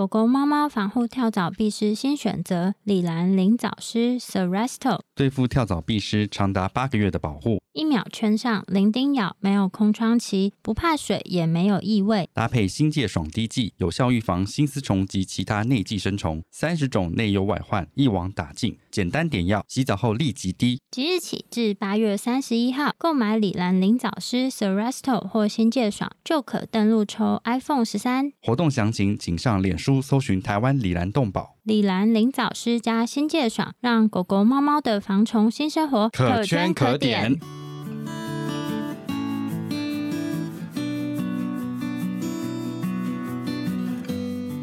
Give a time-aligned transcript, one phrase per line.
[0.00, 7.60] 狗狗、猫猫防护跳蚤壁虱新选择：礼蓝灵藻虱 Seresto，对付跳蚤壁虱长达八个月的保护。
[7.74, 12.30] 一秒圈上，零叮咬，没有空窗期，不怕水，也没有异味。
[12.32, 16.42] 搭配新界爽滴剂，有效预防新丝虫及其他内寄生虫。
[16.50, 20.80] 三十种内忧外患一网打尽，简单点药，洗澡后立即滴。
[20.90, 28.32] 即日起至八月三十一号，购买礼蓝灵藻虱 Seresto 或新界爽，就可登录抽 iPhone 十三。
[28.42, 31.56] 活动详情请上脸书搜寻台湾李兰动保。
[31.62, 37.40] 礼蓝灵藻虱加新界爽，让狗狗猫猫的防虫新生活可圈可点。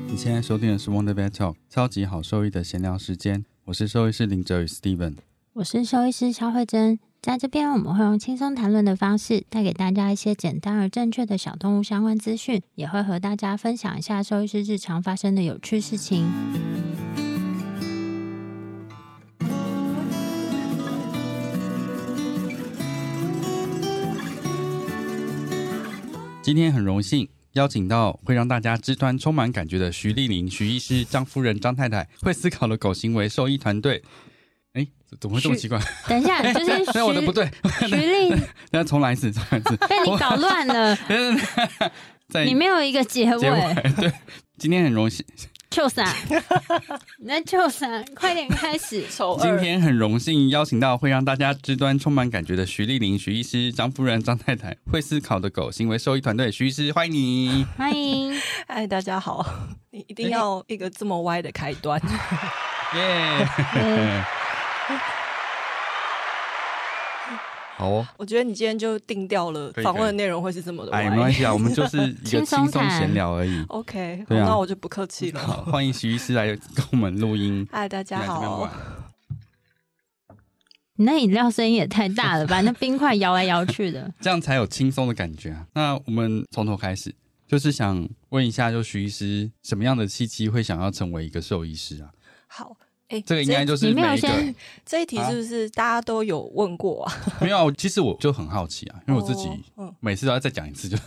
[0.08, 5.16] 你现在收听的是 Wonder Vet Talk 超级好兽医的闲聊时间，我是兽医师林哲宇 Steven，
[5.54, 16.26] 我是兽医师肖慧珍，在这边我们会用轻松谈论的方式，带给大家一些简单而正确的小动物相关资讯，也会和大家分享一下兽医师日常发生的有趣事情。
[26.42, 27.28] 今天很荣幸。
[27.54, 34.02] 邀请到会让大家肢端充满感觉的徐丽玲徐医师、张夫人张太太，会思考的狗行为兽医团队。
[34.78, 34.88] 哎，
[35.20, 35.80] 怎么会这么奇怪？
[36.08, 37.50] 等一下，就是徐，我的不对，
[37.88, 38.36] 徐丽，
[38.70, 40.98] 那重来一次，重来一次， 被你搞乱了。
[42.46, 43.40] 你没有一个结尾。
[43.40, 44.14] 结尾对，
[44.60, 45.26] 今天很荣幸。
[45.70, 46.14] 就啥？
[47.20, 47.86] 那就啥？
[48.16, 49.04] 快点开始。
[49.42, 57.66] 今天很荣幸邀请到会让大家肢端充满感觉的徐丽玲徐医师、张夫人张太太，会思考的狗行为兽医团队徐医师，欢迎你。
[57.78, 58.34] 欢迎。
[58.68, 59.46] 嗨，大家好。
[59.92, 62.02] 你一定要一个这么歪的开端。
[62.96, 64.24] 耶。
[67.76, 70.92] 好哦，我觉得你今天就定掉了访问的内容会是这么的。
[70.92, 73.64] 哎，没关系啊，我们就是 一个轻松闲聊而已。
[73.68, 75.40] OK，对啊，那我就不客气了。
[75.40, 77.68] 好，欢迎徐医师来跟我们录音。
[77.72, 78.68] 嗨， 大家好。
[80.96, 82.62] 你那饮料声音也太大了吧？
[82.66, 85.68] 那冰块摇来摇去的，这样才有轻松的感觉啊。
[85.76, 87.14] 那我们从头开始，
[87.48, 92.10] 就是想问一下，就徐医师什么样的契机会想要成为一个兽医师啊？
[92.48, 92.76] 好。
[93.10, 94.28] 哎，这个应该就是每一个
[94.86, 97.14] 这一题是不是大家都有问过啊？
[97.40, 99.50] 没有，其实我就很好奇啊，因为我自己
[100.02, 101.04] 每次都要再讲一次，就是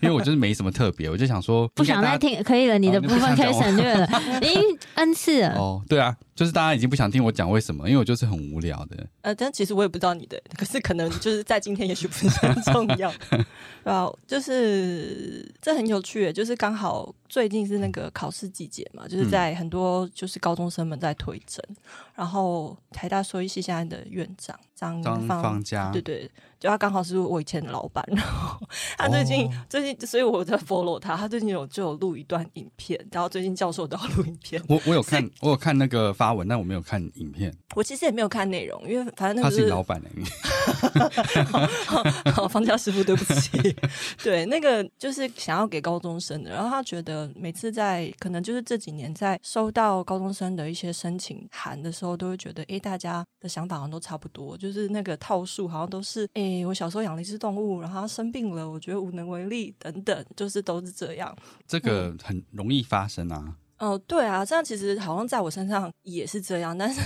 [0.00, 4.08] 因为我就是没什么特别，我就想说不想再听，可以了，你的部分可以省略了，
[4.40, 4.62] 已经
[4.94, 5.54] N 次了。
[5.56, 9.06] 哦，对啊，就是大家已经不想听我讲为什么，因为我就是很无聊的。
[9.20, 13.12] 呃，但其实我也不知道你的，可是可能就是在今天，也许不是很重要。
[13.84, 21.62] 啊，就是这很有趣，就是刚好最近是那个考试季节嘛，就是在很多就是高中生们在推甄，
[22.14, 26.30] 然后台大兽医系现在的院长张张芳嘉，对对。
[26.62, 28.56] 就他刚好是我以前的老板，然后
[28.96, 29.54] 他最近、oh.
[29.68, 31.16] 最近，所以我在 follow 他。
[31.16, 34.62] 他最近有就有录一段影片，然后最近教授都要录影片。
[34.68, 37.52] 我我有看，我有看那个发文，但我没有看影片。
[37.74, 40.08] 我其实也没有看内容，因为反正那个、就是、他是老板 的。
[41.84, 43.50] 好，好，方家师傅，对不起。
[44.22, 56.51] 对，那个就是想要给高中生的，然后他觉得每次在可能就是这几年在收到高中生的一些申请函的时候，都会觉得，哎，大家的想法好像都差不多，就是那个套数好像都是，哎。
[56.66, 61.36] 我小时候养了一只动物，然后它生病了，我觉得无能为力，等等，就是都是这样。
[61.66, 63.56] 这个很容易发生啊。
[63.82, 67.00] 哦，对啊，这样其实好像在我身上也是这样，但是，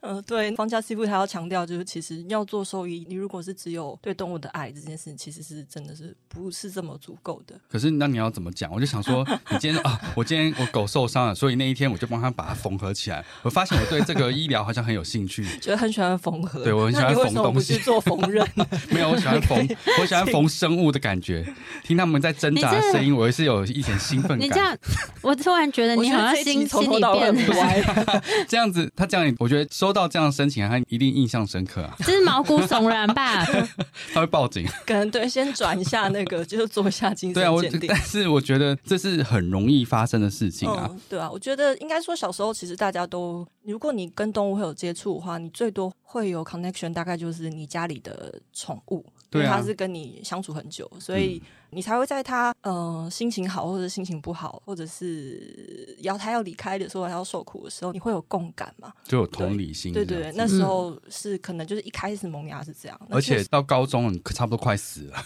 [0.00, 7.54] 嗯、呃，对，方家师傅他要强调，就是其实要做兽医，你如果是只有对动物的爱这件事，其实是真的是不是这么足够的。
[7.68, 8.72] 可是那你要怎么讲？
[8.72, 9.22] 我就想说，
[9.52, 13.22] 你今天啊，我今天我狗受伤了，所以那一天我就帮他把它缝合起来。
[13.42, 16.64] 我发现我对这个医疗好像很有兴趣，觉得很喜欢缝合。
[16.64, 18.48] 对，我很喜欢缝东西，做缝纫。
[18.88, 19.58] 没有，我喜欢缝，
[20.00, 21.46] 我喜欢缝生物的感觉，
[21.84, 24.40] 听他们在挣扎的声音，我也是有一点兴奋感。
[24.40, 24.74] 你这样，
[25.20, 25.65] 我突然。
[25.72, 27.82] 觉得你好像心心里变歪，
[28.48, 31.94] 这样子，他这样，我觉得收到这样的申请，他一定印象深刻啊。
[32.00, 33.44] 这是毛骨悚然吧？
[34.12, 34.66] 他会报警。
[34.86, 37.80] 可能对，先转一下那个，就是做一下精神鉴定。
[37.80, 40.88] 对啊，但是我觉得这是很容易发生的事情啊。
[40.90, 58.92] 嗯、对啊，我觉得应该说小时候其实大家都如果你跟动物会有接触的话，你最多会有 connection，大概就是你家里的宠物，因为它是跟你相处很久，所以你才会在他呃心情好或者心情不好，或者是要他要离开的时候，他要受苦的时候，你会有共感嘛？
[59.04, 59.92] 就有同理心。
[59.92, 65.18] 对对对，那时候是可能就是一开始萌芽是这样，而且到高中你差不多快死了，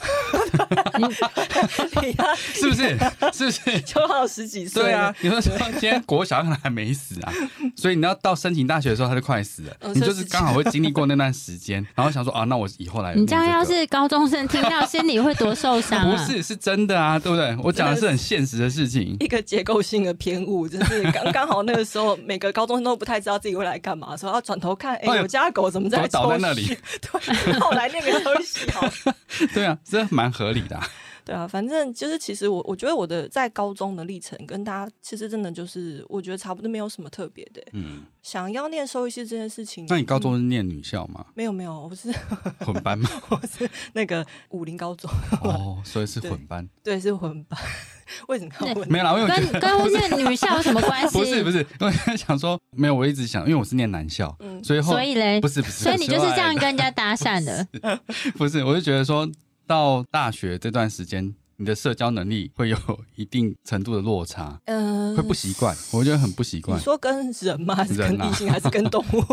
[2.55, 2.99] 是不是？
[3.33, 3.81] 是不是？
[3.83, 4.83] 就好十几岁？
[4.83, 7.33] 对啊，你说今天国小可能还没死啊，
[7.77, 9.77] 所以你要到申请大学的时候，他就快死了。
[9.95, 13.15] 你就是刚好会经历过那段时间，然后想说啊，那我以后来。
[13.15, 16.17] 你这样要是高中生听到，心里会多受伤啊？
[16.17, 17.57] 不 是，是真的啊，对不对？
[17.63, 19.17] 我讲的是很现实的事情。
[19.21, 26.67] 一个结构性的偏误，就是刚刚好那个时候，每个高中生都不太知道自己会来干嘛，说要转头看，哎，我家狗怎么在倒在那里？
[27.01, 28.89] 对，后来那个东西好。
[29.55, 30.81] 对啊，这蛮合理的。
[31.23, 37.63] 对啊，反正就是，其实我我觉得我的在高中的历程跟大家其实真的就是，我觉得差不多没有什么特别的。
[37.73, 41.23] 嗯，想要念兽医师这件事情，那你高中是念女校吗？
[41.29, 42.11] 嗯、没有没有，我是
[42.65, 43.09] 混班吗？
[43.29, 45.11] 我是那个武林高中
[45.43, 46.67] 哦，所以是混班。
[46.83, 47.61] 对，对，是混班。
[48.27, 48.91] 为什么要混？
[48.91, 51.19] 没有啦，因为跟跟念女校有什么关系？
[51.19, 57.69] 不是不是，因为想说没有，我一直想，因为我是念男校，嗯、所以后所以嘞，不是不是，所以你就是这样跟人家搭讪的？
[58.37, 59.31] 不是，我就觉得说。
[59.71, 62.77] 到大学这段时间，你的社交能力会有
[63.15, 66.77] 一定程度的落差，嗯，会不习惯，我觉得很不习惯。
[66.77, 67.77] 你说跟人吗？
[67.77, 68.51] 还是跟异性？
[68.51, 69.21] 还是跟动物？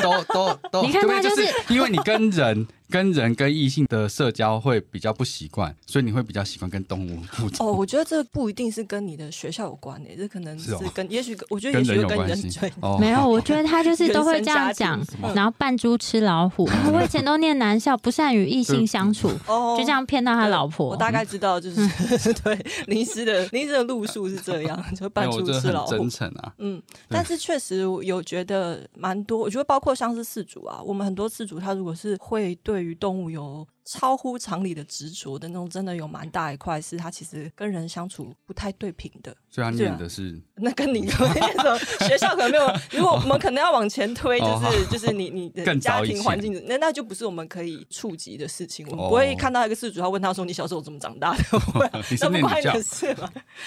[0.00, 2.66] 都都都，你看他就是因为你跟人。
[2.90, 7.66] 跟人跟异性的社交会比较不习惯，所以你会比较喜欢跟动物互动。
[7.66, 12.72] 哦，我觉得这不一定是跟你的学校有关诶，这可能是跟，是哦、也许我觉得也许跟人对。
[12.80, 15.00] 哦、没有，我觉得他就是都会这样讲，
[15.34, 16.68] 然后扮猪吃老虎。
[16.92, 19.28] 我以前都念男校，不善与异性相处，
[19.78, 20.88] 就这样骗到他老婆。
[20.88, 25.92] 我大概知道，就是、嗯、 对临时的临时的路数是这样，就扮猪吃老虎。
[25.96, 32.79] 真诚啊，嗯，但是确实有觉得蛮多，我觉得包括像是四主啊，我们很多饲主他如果是会对。
[32.80, 39.36] 对于动物有超乎常理的执着的那种，真的有蛮大一块是他其实跟人相处不太对平的。
[39.48, 41.76] 所以他念的是、啊、那跟你说那种
[42.06, 42.72] 学校可能没有。
[42.92, 48.86] 如果我们可能要往前推，就是、哦、就是你你的家庭环境，那那就不是我们可以触及的事情。
[48.90, 51.42] 我们不会看到一个事主，他问他说：“你小时候怎么长大的？”
[51.74, 52.76] 哦、 你是不是念女校？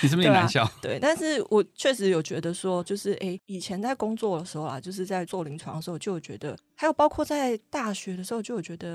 [0.01, 0.65] 你是不是念男校？
[0.81, 8.93] 对，但是我确实有觉得说，就是哎、欸，以前在工作的时候啊，就是在做临床的时候，就有觉得，还有包括在大学的时候，就有觉得。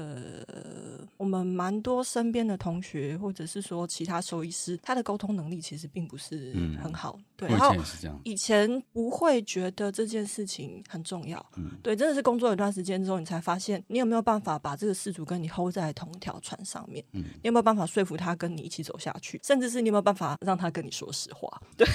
[0.48, 7.16] 呃，我们蛮多身边的同学，或者是说其他兽医师，他的沟通能力其实并不是很好。
[7.18, 7.74] 嗯、对，然后
[8.24, 11.44] 以前不会觉得这件事情很重要。
[11.56, 17.04] 嗯，对，真的是工作一段时间之后，你才发现你有没有办法把这个事主跟你 hold 在同一条船上面。
[17.12, 19.40] 嗯，你有没有办法说服他跟你一起走下去？
[19.42, 21.48] 甚至是你有没有办法让他跟你说实话？
[21.76, 21.86] 对，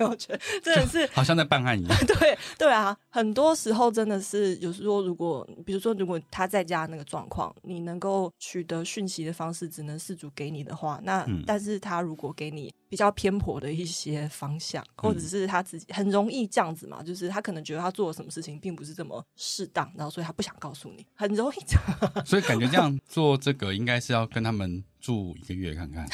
[0.00, 1.96] 我觉得真的是好像在办案一样。
[2.06, 22.24] 对，对啊，很多时候真的是有时候，如果比如说，如果他在家那个状况，你能够取得讯息的方式只能事主给你的话，那、嗯、但是他如果给你比较偏颇的一些方向，或者是他自己很容易这样子嘛，就是他可能觉得他做了什么事情并不是这么适当，然后所以他不想告诉你，很容易这样。
[22.24, 26.06] 所以感觉这样 做这个应该是要跟他们住一个月看看。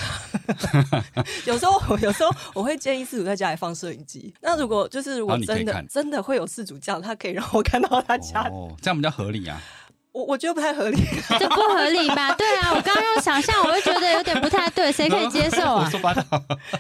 [1.47, 4.33] 有时候有时候我会建议事主在家里放摄影机。
[4.41, 9.61] 那如果就是如果真的真的会有事主这样，他可以让我看到他家，哦，这样比较合理啊。
[10.13, 10.99] 我我觉得不太合理，
[11.39, 12.35] 这不合理吧？
[12.39, 15.91] 对啊，我刚刚用想象，我会觉得有点不太对， 谁可以接受啊？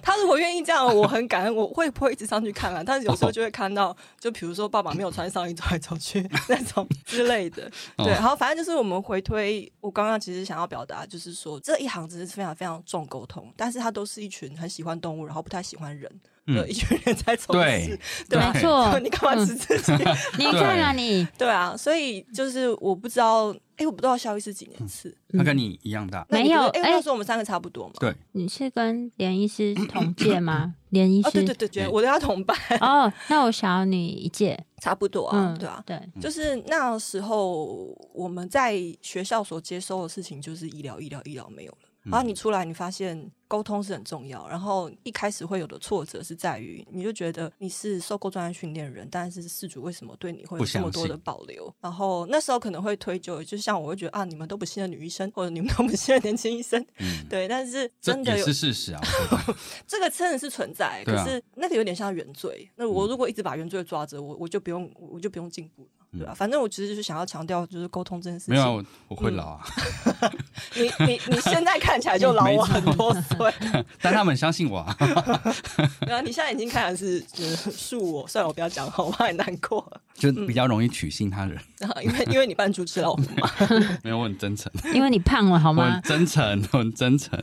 [0.02, 1.54] 他如果愿意这样，我很感恩。
[1.54, 2.82] 我会不会一直上去看啊？
[2.84, 7.70] 但是有时候就会看到，就比如说爸爸没有穿上衣走来走去那种之类的。
[7.96, 16.10] 对，然后反正就是我们回推，我刚刚其实想要表达，就是说这一行真是非常非常重沟通，但是他都是一群很喜欢动物，然后不太喜欢人。
[16.54, 18.98] 有一群人在从事，对，没错。
[19.00, 19.92] 你干嘛指自己？
[20.38, 21.26] 你看啊，你。
[21.36, 21.48] 对。
[21.48, 26.60] 啊，所以就是我不知道，哎，我不知道肖医师几年次，他跟你一样大，没有？
[26.68, 27.94] 哎，那时候我们三个差不多嘛。
[27.98, 30.74] 对，你是跟连医师同届吗？
[30.90, 32.56] 连医师，对对对，我跟他同班。
[32.80, 43.30] 哦，那我小你一届，差不多啊，对啊，对，就是那时候我们在学校所接收的事情就是医疗，医疗，医疗没有了，然后你出来，你发现。
[43.48, 51.74] 沟通是很重要，然后一开始会有的挫折是在于，你就觉得你是受过专业训练的人，但是事主为什么对你会有这么多的保留？
[51.80, 57.48] 然后那时候可能会推就，就像我会觉得啊，你们都不信任女医生，或者你们都不信任年轻医生，嗯， 对。
[57.48, 59.00] 但是真的有是事实啊，
[59.88, 62.70] 这个真的是存在，可是那个有点像原罪。
[62.76, 65.88] 那我如果一直把原罪抓着，我我就不用，我就不用进步。
[66.10, 66.32] 对吧？
[66.32, 68.54] 反正我其实就是想要强调，就是沟通这件事情。
[68.54, 69.66] 没有，我，我会老啊。
[70.22, 70.30] 嗯、
[70.74, 73.37] 你你你现在看起来就老我很多岁，
[74.00, 74.96] 但他们相信我啊。
[76.00, 79.90] 对啊，你现在已经看始是就是恕我，算了，我不要讲话，我怕你难过。
[80.14, 81.56] 就比较容易取信他人。
[81.80, 83.50] 嗯 因为因为你扮猪吃老虎嘛，
[84.02, 84.70] 没有，我很真诚。
[84.92, 85.84] 因为你胖了好吗？
[85.84, 87.38] 我很真诚，我很真诚。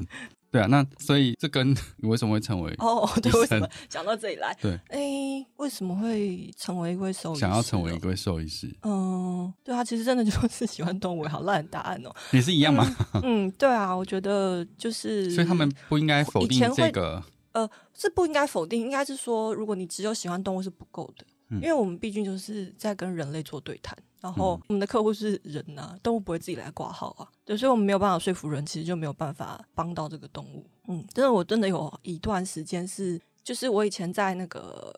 [0.55, 3.05] 对啊，那所以这跟 你为什么会成为哦？
[3.21, 4.55] 对，为什么讲到这里来？
[4.61, 7.37] 对，哎，为什么会成为一位兽医？
[7.37, 8.73] 想要成为一位兽医师？
[8.83, 12.15] 嗯，对啊，其实真的就是喜欢动物，好烂的答案哦。
[12.31, 12.89] 也是一样吗？
[13.21, 17.21] 嗯，对啊，我觉得就是， 所以他们不应该否定这个。
[17.51, 23.93] 呃，是不应该否定，应该是说，如果你只有喜欢动物是不够的，嗯，因为我们毕竟就是在跟人类做对谈。
[24.21, 30.65] 然后我们的客户是人呐、啊，动物不会自己来挂号啊，对，所以我们没有办法说服人，其实就没有办法帮到这个动物。
[30.87, 34.93] 嗯，真的，我真的有一段时间是，就是我以前在那个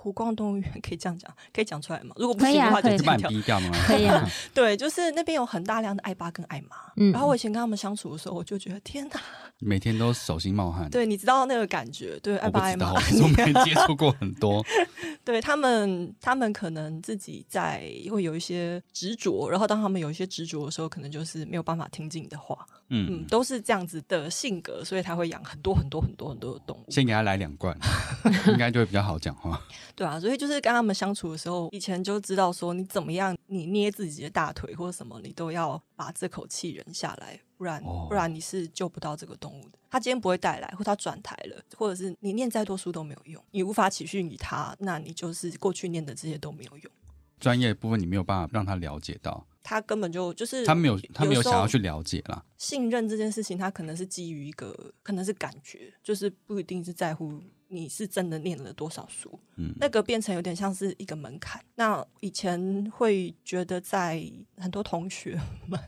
[0.00, 2.14] 湖光动物园，可以这样讲， 可以讲出来吗？
[2.16, 3.70] 如果不行的话就，就慢低调吗？
[3.84, 4.24] 可以啊。
[4.54, 9.20] 对，就是那边有很大量的爱爸跟爱妈，嗯，然后我以前跟他们相处的时候，我就觉得天哪。
[9.58, 14.64] 每天都手心冒汗，对，你知道那个感觉，对，爱爸爱妈，我没接触过很多，
[15.24, 26.90] 对他们，他们可能自己在会有一些执着，然后当他们有一些执着的时候，可能就是没有办法听进你的话，嗯，嗯，都是这样子的性格，所以他会养很多很多很多很多的动物。
[26.90, 27.76] 先给他来两罐，
[28.48, 29.60] 应该就会比较好讲话。
[29.94, 37.38] 对啊，所以就是跟他们相处的时候，以前就知道说，你怎么样，你捏自己的大腿或者什么，你都要把这口气忍下来。
[37.56, 39.78] 不然，不然你是救不到这个动物的。
[39.90, 46.92] 他今天不会带来，或他转台了，或者是你念再多书都没有用，你无法起训于他，那你就是过去念的这些都没有用。
[47.40, 52.44] 专业部分你没有办法让他了解到，他根本就就是他没有，他没有想要去了解啦。
[52.56, 57.40] 信任这件事情，他可能是基于一个，可能是感觉，就是不一定是在乎。
[57.70, 59.38] 你是真的念了多少书？
[59.56, 61.62] 嗯，那个变成有点像是一个门槛。
[61.74, 64.24] 那以前会觉得在
[64.56, 65.78] 很多同学们，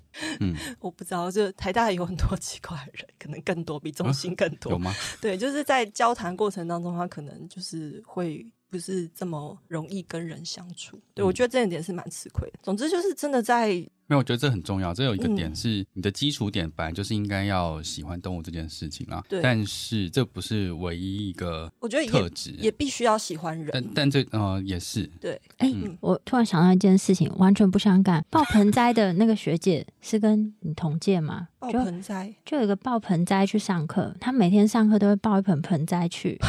[0.40, 4.94] 嗯， 我不知道，就台大有很多奇怪的人，可能更多，比中心更多，啊， 有吗？
[5.22, 10.98] 对，就是在交谈过程当中，他可能就是会不是这么容易跟人相处。
[11.12, 12.58] 对，我觉得这一点是蛮吃亏的。
[12.62, 13.86] 总之就是真的在。
[14.10, 14.92] 没有，我觉得这很重要。
[14.92, 19.22] 这有一个点是，你的基础点本来就是应该要喜欢动物这件事情啊。
[19.28, 19.40] 对。
[19.40, 23.70] 但是这不是唯一一个，我觉得特质也必须要喜欢人。
[23.72, 25.08] 但但这呃也是。
[25.20, 25.40] 对。
[25.58, 28.24] 哎、嗯，我突然想到一件事情，完全不相干。
[28.30, 31.46] 抱盆栽的那个学姐是跟你同届吗？
[31.60, 36.36] 抱盆栽就，就有一个抱盆栽去上课，她每天上课都会抱一盆盆栽去。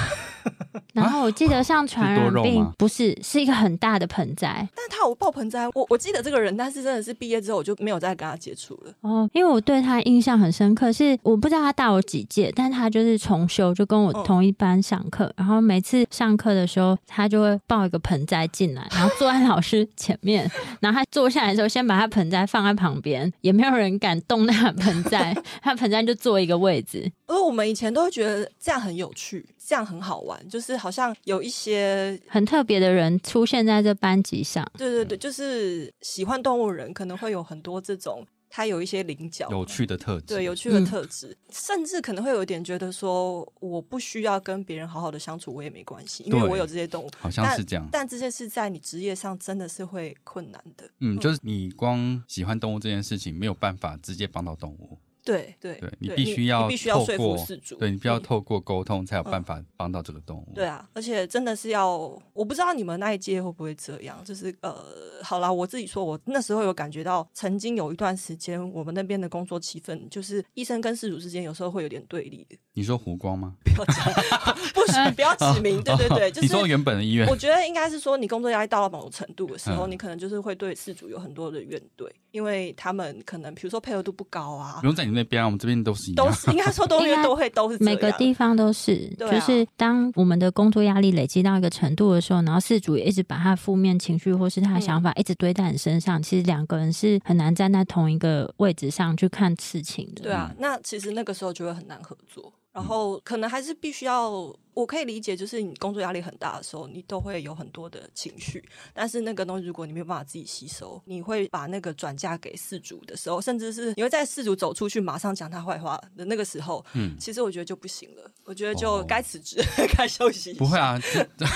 [0.93, 4.67] 然后我记得像传染病，不是，是一个很大的盆栽。
[4.75, 8.93] 但是他有抱盆栽，我我记得这个人，但是真的是毕业之后我就没有再跟他接触了。
[9.01, 15.25] 哦，因为我对他印象很深刻，是我不知道他大我几届，但他就是重修，就跟我同一班上课。
[15.25, 20.49] 嗯、然后每次上课的时候，他就会抱一个盆栽进来，然后坐在老师前面。
[20.79, 27.11] 然后他坐下来的时候，先把他盆栽放在旁边，也没有人敢动那盆栽， 他盆栽就坐一个位置。
[27.27, 29.45] 而我们以前都会觉得这样很有趣。
[29.71, 34.69] 这样很好玩，就是好像有一些很特别的人出现在这班级上。
[34.77, 47.87] 对对对，就是喜欢动物人可能会有很多这种，他有一些棱角，有趣的特质，对，有趣的特质，嗯，甚至可能会有一点觉得说，我不需要跟别人好好的相处，我也没关系，因为我有这些动物，好像是这样。
[47.89, 50.83] 但，但这些是在你职业上真的是会困难的。
[50.99, 54.97] 嗯，就是你光喜欢动物这件事情，没有办法直接帮到动物。
[55.23, 60.45] 对对对，你必须要你必须要说服事主，对，你必须要透过沟通才有办法帮到这个动物。
[60.47, 60.53] 嗯。
[60.55, 61.97] 对啊，而且真的是要，
[62.33, 64.75] 我不知道你们那一届会不会这样，就是呃，
[65.23, 72.47] 好啦，我自己说，我那时候有感觉到，曾经有一段时间，我们那边的工作气氛，就是医生跟事主之间有时候会有点对立。
[72.73, 73.53] 你说湖光吗？
[73.63, 75.81] 不要讲， 不是，不要指名。
[75.83, 84.77] 对对对， 就是你说原本的医院，我觉得应该是说，你工作压力到了某种程度的时候，嗯，你可能就是会对事主有很多的怨怼，因为他们可能比如说配合度不高啊。
[84.79, 86.13] 不用在你那边啊，我们这边都是。
[86.13, 100.23] 都是应该说，都都会都是每个地方都是，就是当我们的工作压力累积到一个程度的时候，然后事主也一直把他负面情绪或是他的想法一直堆在你身上，其实两个人是很难站在同一个位置上去看事情的。
[100.23, 104.53] 对啊，那其实那个时候就会很难合作，然后可能还是必须要。
[104.73, 108.63] 我可以理解，就是你工作压力很大的时候，你都会有很多的情绪。
[108.93, 118.31] 但是那个东西，如果你没有办法自己吸收，你会把那个转嫁给事主的时候，甚至是你会在事主走出去马上讲他坏话的那个时候，嗯，其实我觉得就不行了。
[118.45, 120.53] 我觉得就该辞职，哦、 该休息。
[120.53, 120.97] 不会啊，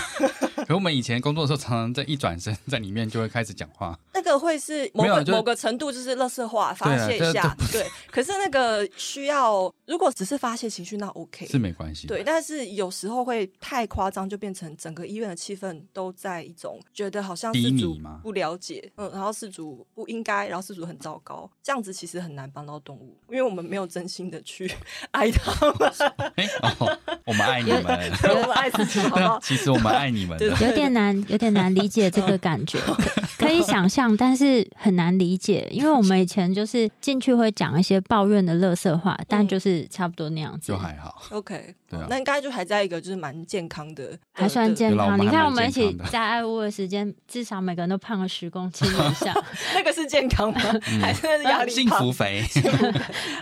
[0.67, 3.97] 可我们以前工作的时候，常常在一转身，在里面就会开始讲话。
[4.13, 7.89] 那个会是某个某个程度，就是乐色化发泄一下，对，对。
[8.11, 12.07] 可是那个需要，如果只是发泄情绪，那 OK 是没关系。
[12.07, 13.04] 对，但是有时。
[13.05, 24.71] 时候会太夸张，就变成整个医院的气氛都在一种觉得好像是主不了解，嗯，然后事主不应该，然后事主很糟糕，这样子其实很难帮到动物，因为我们没有真心的去
[25.11, 25.93] 爱他们。
[26.35, 26.45] 哎、
[26.79, 29.39] 哦，我们爱你们，我们爱自己，好不好？
[29.39, 32.79] 其实我们爱你们，有点难，有点难理解这个感觉，
[33.37, 41.21] 可以想象，但是很难理解，因为我们以前就是进去会讲一些抱怨的乐色话，但就是差不多那样子，就还好。
[41.29, 45.19] OK，对啊，那应该就还在一个就是蛮健康的，还算健康。
[45.19, 49.33] 你看我们一起在爱屋的时间，至少每个人都胖了十公斤以上，
[49.75, 50.59] 那个是健康吗？
[51.01, 52.43] 还是压力幸福肥？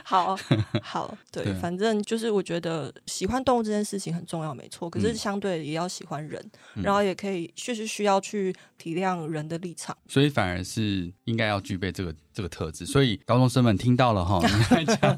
[0.04, 0.38] 好
[0.82, 4.90] 好， 对，反正就是我觉得喜欢动物这件事情很重要，没错。
[4.90, 6.44] 可是相对也要喜欢人，
[6.76, 12.86] 然后也可以确实需要去体谅人的立场，所以反而是应该要具备这个这个特质。
[12.86, 15.18] 所以高中生们听到了哈，你在讲，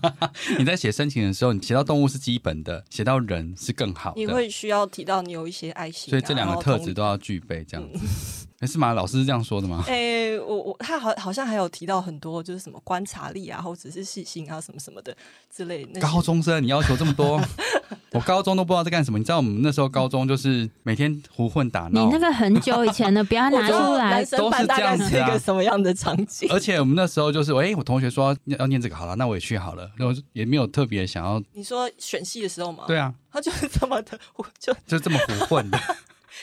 [0.59, 4.19] 你在写申请的时候，你写到动物是基本的，写到人是更好的。
[4.19, 8.47] 你会需要提到你有一些爱心，所以这两个特质都要具备，这样子。
[8.65, 8.93] 欸、是吗？
[8.93, 9.83] 老师是这样说的吗？
[9.87, 15.15] 诶、欸，我我他好好像还有提到很多，就是什么观察力啊，或者是细心啊，什么什么的
[15.55, 15.99] 之类的。
[15.99, 17.41] 高中生，你要求这么多，
[18.11, 19.17] 我高中都不知道在干什么。
[19.17, 22.05] 你知道我们那时候高中就是每天胡混打闹。
[22.05, 24.11] 你那个很久以前的，不要拿出来。
[24.11, 26.49] 男生班大概是一个什么样的场景？
[26.51, 29.89] 而且我们那时候就是，哎、欸，我同学说要要念这个，好了，那我也去好了。
[29.97, 31.41] 然后也没有特别想要。
[31.53, 32.85] 你说选系的时候吗？
[32.87, 35.79] 对啊，他就是这么的，我就就这么胡混的。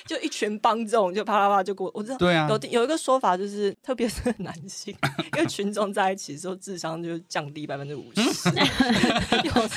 [0.06, 1.90] 就一群帮众，就啪啪啪就过。
[1.94, 4.94] 我知道，对啊，有有一个说法，就是特别是男性，
[5.36, 8.20] 因为群众在一起的时候，智商就降低百分之五十。
[9.44, 9.68] 有的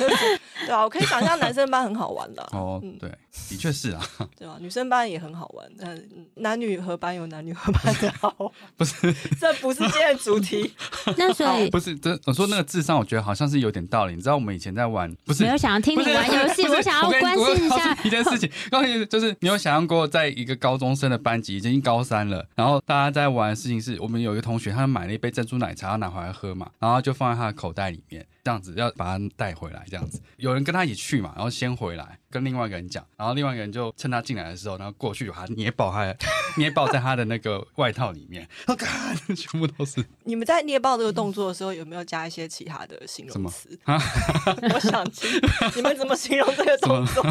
[0.65, 2.41] 对啊，我可以想象男生班很好玩的。
[2.51, 3.09] 哦，对，
[3.49, 4.01] 的确是啊。
[4.37, 6.01] 对啊，女生班也很好玩，但
[6.35, 8.51] 男女合班有男女合班的好。
[8.77, 10.73] 不是，这不是今天的主题。
[11.17, 14.15] 那所以不是，这我说那个智商，我觉得好像是有点道理。
[14.15, 18.49] 你知道，我们以前在玩，不是没有想要听你玩游戏，我想要关心一下一件事情。
[18.71, 20.04] 刚才就是你有想象过？
[20.07, 28.25] 在一个高中生的班级，已经高三了，然后大家在玩的事情是，我们有一个同学，他买了一杯珍珠奶茶，要拿回来喝嘛，然后就放在他的口袋里面。
[28.43, 36.13] 这样子要把它带回来，这样子有人跟他一起去嘛，然后先回来跟另外一个人讲，然后另外一个人就趁他进来的时候，然后过去把他捏爆他，
[36.59, 38.45] 捏爆在他的那个外套里面，
[39.33, 40.03] 全部都是。
[40.25, 43.79] 你们在捏爆这个动作的时候，有没有加一些其他的形容词？
[43.85, 43.97] 啊
[44.73, 45.31] 我想听
[45.75, 47.23] 你们怎么形容这个动作？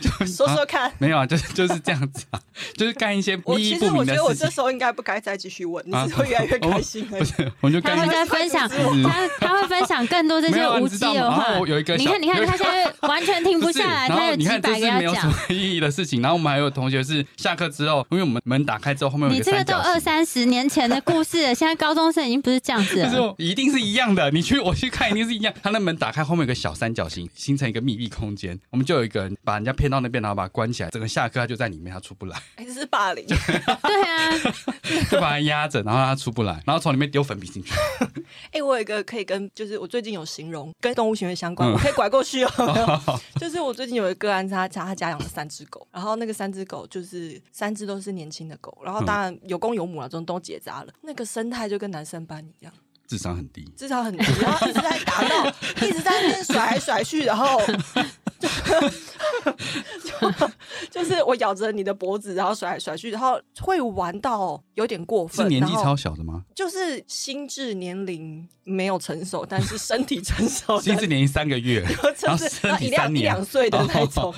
[0.00, 0.90] 就说说看。
[0.98, 2.40] 没有啊，就是就是这样子啊，
[2.74, 3.78] 就是干一些意义不明的事情。
[3.78, 7.04] 其实我觉得我这时候应该不该再继续问，你是会越来越开心。
[7.06, 10.40] 不是，我就他会在分享，他他会分享更多。
[10.40, 14.98] 这些无稽的话，有一个你看，你看，他现在完全停不下来，他有几百个要讲。
[14.98, 16.20] 没有什么意义的事情。
[16.22, 23.10] 然后我们还有同学是下课之后，因为我们门打开之后，后面有你这个都二三十年前的故事了， 现在高中生已经不是这样子了。
[23.10, 25.52] 就是一定是一样的，你去我去看，一定是一样。
[25.62, 28.58] 他那门打开，后面有个小三角形，形成一个密闭空间。
[28.70, 30.90] 我们就有一个人把人家骗到那边，然后把他关起来。
[30.90, 32.36] 整个下课他就在里面，他出不来。
[32.56, 33.24] 哎，这是霸凌。
[33.26, 34.38] 对啊，
[35.10, 37.72] 就把他压着，然后他出不来，然后从里面丢粉笔进去。
[38.52, 43.20] 哎，我有一个可以跟，就是我最近有形容跟动物行为相关，我可以拐过去哦。
[43.40, 50.92] 就是我最近有一个个案，他家他家养了三只狗，然后那个三只狗就是三只都是年轻的狗，然后当然有公有母了，这种都结扎了。
[51.00, 52.72] 那个生态就跟男生班一样，
[53.06, 55.48] 智商很低，智商很低，然后一直在打闹，
[55.86, 57.58] 一直在那边甩来甩去，然后。
[60.04, 60.48] 就
[61.02, 65.44] 就是我咬着你的脖子，然后甩来甩去，然后会玩到有点过分。
[65.44, 66.44] 是年纪超小的吗？
[66.54, 70.80] 就是心智年龄没有成熟，但是身体成熟。
[70.82, 71.84] 心智年龄三个月，
[72.16, 74.34] 就是一两一两岁的那种。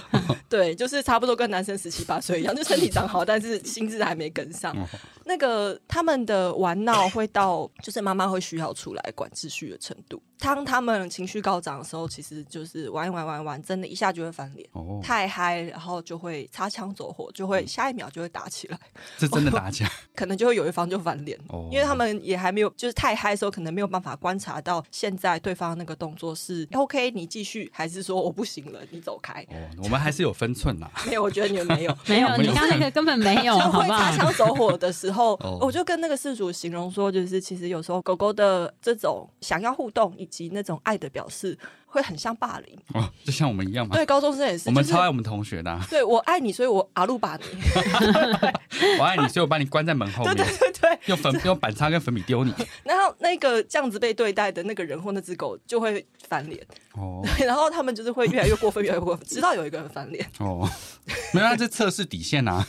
[0.49, 4.77] 对，就是差不多跟男生十七八岁一样，就身体长好，但是心智还没跟上。
[5.25, 10.21] 那个他们的玩闹会到，就是妈妈会需要出来管秩序的程度。
[10.43, 14.69] 当他们情绪高涨的时候，其实就是玩一玩玩玩，真的，一下就会翻脸。
[14.73, 18.79] 哦，太嗨，然后就会擦枪走火，就会下一秒就会打起来。
[19.17, 21.39] 是真的打起来， 可能就会有一方就翻脸。
[21.49, 29.41] 哦，因为他们也还没有，就是太嗨的时候，可能没有办法观察到现在对方那个动作是 OK，你继续，还是说我不行了，你走开。
[29.51, 30.91] 哦，我们还是有分寸呐。
[31.07, 41.13] 没有，我觉得你们没有，没有，你刚那个根本没有，就会擦枪走火的时候，我就跟那个事主形容说，就是其实有时候狗狗的这种想要互动以及那种爱的。
[41.13, 43.95] 表示会很像霸凌哦，就像我们一样嘛。
[43.95, 44.67] 对，高中生也是。
[44.67, 45.87] 我们超爱我们同学的、啊。
[45.91, 47.45] 对，我爱你，所以我阿鲁巴你。
[48.99, 50.35] 我爱你，所以我把你关在门后面。
[50.35, 52.55] 对对对对，用粉用板擦跟粉笔丢你。
[52.83, 57.23] 然后那个这样子被对待的那个人或那只狗就会翻脸哦。
[57.45, 60.67] 然后他们就是会越来越过分，越来越过分，直到有一个人翻脸哦。
[61.35, 62.67] 没有，这测试底线啊。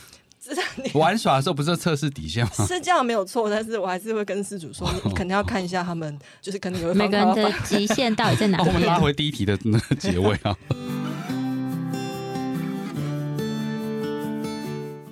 [0.94, 2.66] 玩耍的时候不是测试底线吗？
[2.66, 8.64] 是这样没有错，但是我还是会跟事主说，你肯定要看一下他们，就是可能有每个人的极限到底在哪里。
[8.68, 10.56] 我们拉回第一题的那个结尾啊。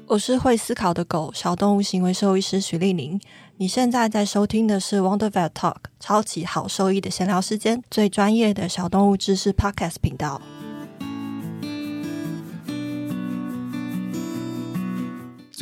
[0.06, 3.18] 我是会思考的狗，小动物行为兽医师许丽宁。
[3.56, 10.42] 你现在在收听的是 Wonder Vet Talk，超级好兽医的闲聊时间，最专业的小动物知识 Podcast 频道。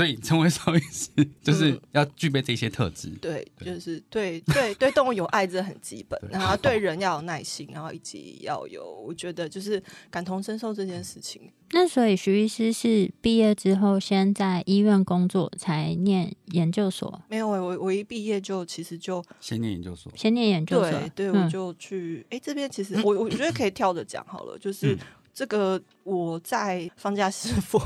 [0.00, 1.10] 所以成为兽医师
[1.44, 3.18] 就是要具备这些特质、嗯。
[3.20, 6.18] 对，就是对对对动物有爱，这很基本。
[6.30, 11.52] 然后对人要有耐心，然后以及要有，我觉得就是感同身受这件事情。
[11.72, 17.22] 那所以徐医师是毕业之后先在医院工作，才念研究所？
[17.28, 20.90] 没有，我我一毕业就其实就先念研究所，先念研究所。
[20.90, 22.24] 对，对我就去。
[22.30, 24.94] 哎、嗯，这边其实我我觉得可以跳着讲好了，就是。
[24.94, 24.98] 嗯
[25.32, 27.80] 这个我在放假师傅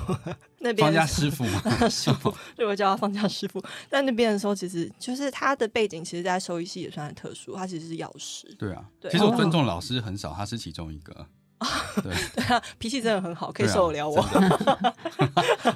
[0.64, 3.62] 那边，方家师傅嘛， 师傅，对，我叫他方家师傅。
[3.90, 7.54] 在那边的时候，其实就是他的背景，其实，在兽医系也算很特殊。
[7.54, 8.52] 他其实是药师。
[8.58, 9.10] 对啊，对。
[9.10, 11.14] 其实我尊重老师很少，他是其中一个。
[12.02, 14.18] 对 对啊，脾气真的很好，可以受得了我。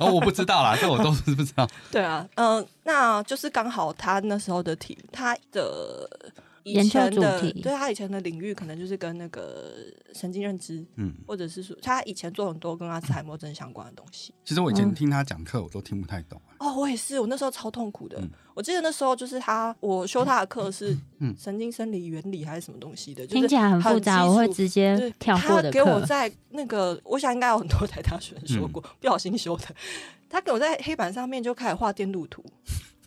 [0.00, 1.68] 哦，我不知道啦，这我都是不知道。
[1.90, 6.08] 对啊，嗯、呃，那就是刚好他那时候的题，他的。
[6.72, 9.74] 以前的对他以前的领域可能就是跟那个
[10.12, 14.34] 神经认知，嗯，或者是说他以前做很多跟阿兹海默症相关的东西。
[14.44, 16.40] 其实我以前听他讲课，我都听不太懂。
[16.58, 18.18] 哦，我也是，我那时候超痛苦的。
[18.20, 20.96] 嗯、我记得那时候就是他，我修他的课是
[21.38, 25.70] 神经生理原理还是什么东西的，就是、听起来很复杂，我会直接跳过的。
[25.70, 29.64] 他给我在那个，我想应该有很多 台大学生说过，嗯、不小心修的。
[30.28, 32.44] 他给我在黑板上面就开始画电路图。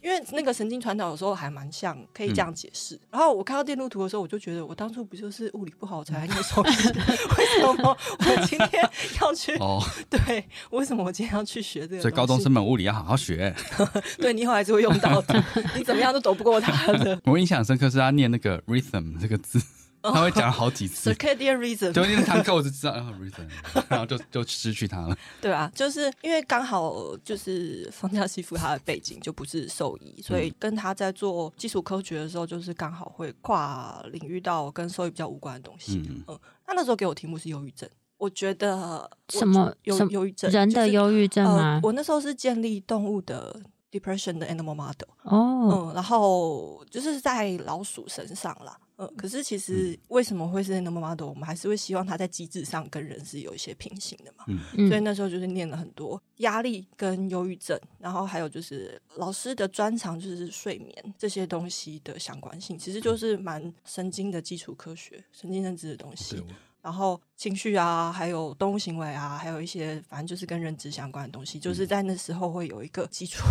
[0.02, 2.96] 因为那个神经传导有时候还蛮像，可以这样解释。
[2.96, 6.68] 嗯、然后我看到电路图的时候，我就觉得我当初不就是物理不好才来念兽医？
[6.68, 8.90] 为什么我今天
[9.22, 9.56] 要去？
[9.58, 12.02] 哦， 对，为什么我今天要去学这个？
[12.02, 13.54] 所以高中生们物理要好好学。
[14.18, 15.44] 对，你以后还是会用到的，
[15.78, 17.20] 你怎么样都躲不过他的。
[17.26, 19.62] 我印象深刻是他念那个 rhythm 这个字。
[20.02, 23.48] 他会讲好几次，circadian rhythm，就因为堂课我就知道啊 rhythm，
[23.88, 25.18] 然后就就失去他了。
[25.40, 36.02] 对啊，就是因为刚好就是方家西夫他的背景就不是兽医，所以跟他在做基础科学的时候，就是刚好会跨领域到跟兽医比较无关的东西。
[36.10, 37.88] 嗯，嗯，他那时候给我题目是忧郁症，
[38.18, 41.52] 我觉得什么忧忧郁症，人的忧郁症吗？
[41.52, 41.80] 就是呃？
[41.84, 43.62] 我那时候是建立动物的
[43.92, 45.10] depression 的 animal model。
[45.24, 48.78] 哦，嗯，然后就是在老鼠身上啦。
[49.18, 51.28] 可是其实为什么会是 animal model？
[51.30, 54.46] 我们还是会希望它在机制上跟人是有一些平行的嘛。
[54.48, 66.44] 嗯，所以那时候就是念了很多压力跟忧郁症，然后还有就是老师的专长就是睡眠这些东西的相关性，其实就是蛮神经的基础科学、神经认知的东西。
[66.82, 73.44] 然后情绪啊，还有动物行为啊，还有一些反正就是跟认知相关的东西，就是在那时候会有一个基础。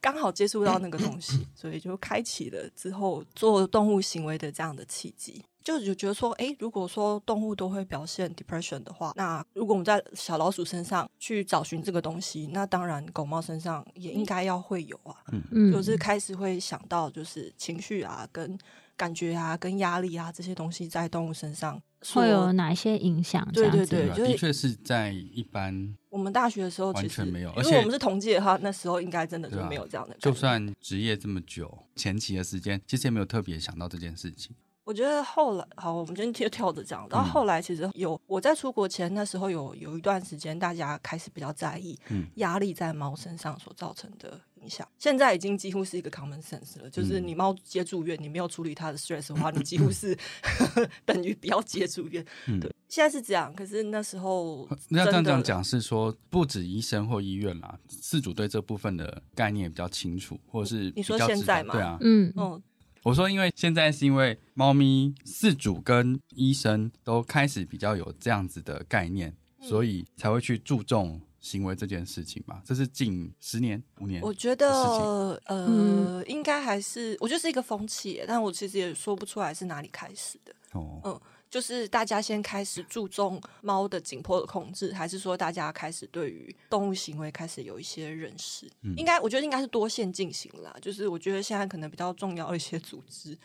[0.00, 5.44] 刚好接触到那个东西， 所以就开启了之后做动物行为的这样的契机。
[5.62, 15.14] 就就觉得说，哎，如果说动物都会表现 depression 的话，那如果我们在小老鼠身上去找寻这个东西，那当然狗猫身上也应该要会有啊。
[15.50, 18.58] 嗯，就是开始会想到，就是情绪啊、跟
[18.96, 21.78] 感觉啊、跟压力啊这些东西在动物身上
[22.14, 23.46] 会有哪些影响？
[23.52, 25.96] 对对对，的确是在一般。
[26.10, 30.16] 我们大学的时候其实完全没有，而且如果我们是同届的话，那时候应该真的就没有这样的。
[30.18, 34.54] 就算职业这么久，前期的时间其实也没有特别想到这件事情。
[34.88, 37.06] 我觉得后来，好，我们今天跳着讲。
[37.10, 41.94] 然后后来其实有我在出国前那时候有有一段时间，大家开始比较在意
[42.36, 44.88] 压力在猫身上所造成的影响。
[44.98, 50.16] 现在已经几乎是一个 common sense 了，就是你猫接住院，你没有处理它的 stress 的话，你几乎是
[51.04, 52.24] 等于不要接住院。
[52.46, 53.52] 对，现在是这样。
[53.54, 61.74] 可是那时候那这样这样讲是说，不止医生或医院啦，饲主对这部分的概念也比较清楚，或者是你说现在嘛？
[61.74, 62.62] 对啊，嗯嗯。
[63.02, 72.60] 我说，因为现在是因为猫咪饲主跟医生都开始比较有这样子的概念，嗯、所以才会去注重行为这件事情嘛。
[72.64, 80.54] 这是近十年、五年，我觉得呃，嗯、应该还是我觉得是一个风气，但我其实也说不出来是哪里开始的。
[80.72, 81.20] 哦，嗯。
[81.50, 88.70] 就是大家先开始注重猫的紧迫的控制，还是说大家开始对于动物行为开始有一些认识？
[88.82, 90.76] 嗯、应该我觉得应该是多线进行啦。
[90.80, 93.36] 就是我觉得现在可能比较重要的一些组织。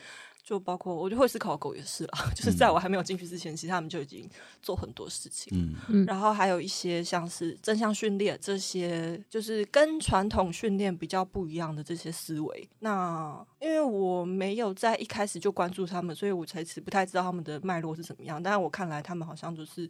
[0.44, 4.30] 就包括我就会思考狗也是啦， 就是在我还没有进去之前，其实他们就已经
[4.62, 5.52] 做很多事情。
[5.56, 12.70] 嗯嗯，然后还有一些像是正向训练这些，就是跟传统训练比较不一样的这些思维。
[12.80, 18.44] 那因为我没有在一开始就关注他们，所以我才是不太知道他们的脉络是怎么样。
[18.44, 19.90] 但是我看来，他们好像就是。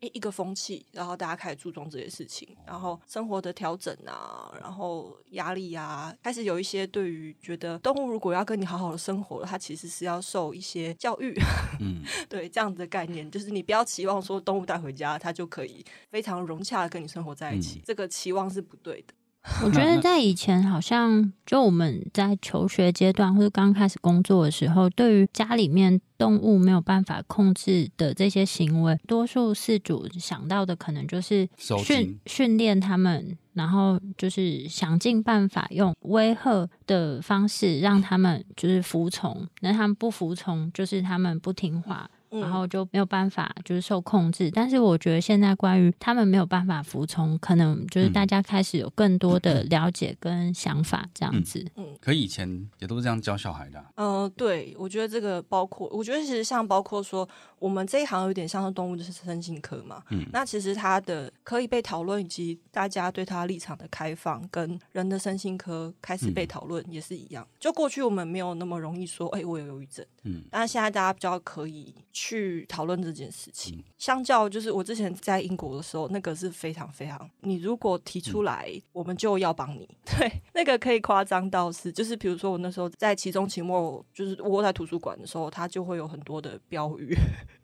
[0.00, 11.34] 一一个风气，然后大家开始注重这些事情，然后生活的调整啊，然后压力啊，开始有一些对于觉得动物如果要跟你好好的生活，它其实是要受一些教育，
[11.80, 19.14] 嗯， 对这样子的概念，就是你不要期望说动物带回家，它就可以非常融洽的跟你生活在一起，嗯、这个期望是不对的。
[19.64, 42.10] 我觉得在以前，好像就我们在求学阶段或者刚开始工作的时候，对于家里面动物没有办法控制的这些行为，多数饲主想到的可能就是训训练他们，然后就是想尽办法用威吓的方式让他们就是服从，那他们不服从，就是他们不听话。
[42.30, 44.50] 然后就没有办法，就是受控制。
[44.50, 51.64] 但是我觉得现在关于他们没有办法服从，可能就是大家开始有更多的了解跟想法这样子。
[51.76, 53.86] 嗯，可以前也都是这样教小孩的啊。
[53.94, 60.02] 嗯，呃，对，我觉得这个包括，我觉得其实像包括说，我们这一行有点像是动物就是身心科嘛。
[60.10, 67.46] 嗯，那其实它的可以被讨论，以及大家对它立场的开放，跟人的身心科开始被讨论也是一样。
[67.58, 70.04] 就过去我们没有那么容易说，哎，我有忧郁症。
[70.24, 71.94] 嗯，但是现在大家比较可以。
[72.18, 79.86] 去讨论这件事情，相较就是我之前在英国的时候，那个是非常非常，你如果提出来，我们就要帮你。
[80.06, 87.14] 对，那个可以夸张到是，就是比如说我那时候在期中期末，就是窝在图书馆的时候，它就会有很多的标语。